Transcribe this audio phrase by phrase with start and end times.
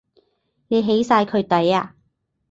[0.67, 1.93] 你起晒佢底呀？